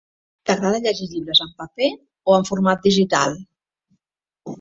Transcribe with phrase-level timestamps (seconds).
[0.49, 1.89] T'agrada llegir llibres en paper
[2.31, 3.37] o en format digital?